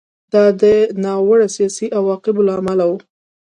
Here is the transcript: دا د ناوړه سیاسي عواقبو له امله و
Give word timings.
دا 0.31 0.43
د 0.61 0.63
ناوړه 1.03 1.47
سیاسي 1.55 1.87
عواقبو 1.97 2.41
له 2.47 2.53
امله 2.59 2.85
و 2.87 2.91